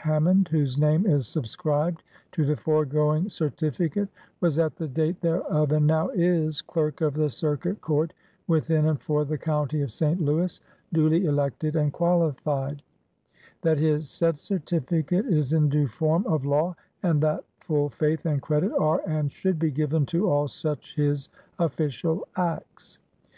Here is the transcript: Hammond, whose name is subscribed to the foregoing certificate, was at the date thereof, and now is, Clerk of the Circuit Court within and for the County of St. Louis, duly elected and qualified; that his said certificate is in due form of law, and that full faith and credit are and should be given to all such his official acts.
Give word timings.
Hammond, 0.00 0.46
whose 0.48 0.76
name 0.76 1.06
is 1.06 1.26
subscribed 1.26 2.02
to 2.32 2.44
the 2.44 2.54
foregoing 2.54 3.30
certificate, 3.30 4.10
was 4.42 4.58
at 4.58 4.76
the 4.76 4.86
date 4.86 5.18
thereof, 5.22 5.72
and 5.72 5.86
now 5.86 6.10
is, 6.10 6.60
Clerk 6.60 7.00
of 7.00 7.14
the 7.14 7.30
Circuit 7.30 7.80
Court 7.80 8.12
within 8.46 8.88
and 8.88 9.00
for 9.00 9.24
the 9.24 9.38
County 9.38 9.80
of 9.80 9.90
St. 9.90 10.20
Louis, 10.20 10.60
duly 10.92 11.24
elected 11.24 11.76
and 11.76 11.90
qualified; 11.94 12.82
that 13.62 13.78
his 13.78 14.10
said 14.10 14.36
certificate 14.38 15.24
is 15.24 15.54
in 15.54 15.70
due 15.70 15.88
form 15.88 16.26
of 16.26 16.44
law, 16.44 16.76
and 17.02 17.22
that 17.22 17.44
full 17.60 17.88
faith 17.88 18.26
and 18.26 18.42
credit 18.42 18.72
are 18.72 19.00
and 19.06 19.32
should 19.32 19.58
be 19.58 19.70
given 19.70 20.04
to 20.04 20.28
all 20.28 20.46
such 20.46 20.94
his 20.94 21.30
official 21.58 22.28
acts. 22.36 22.98